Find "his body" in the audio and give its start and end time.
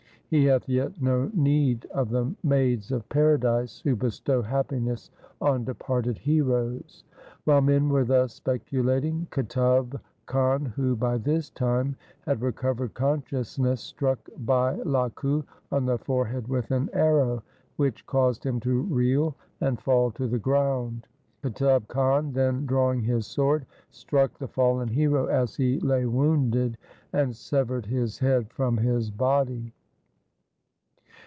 28.77-29.73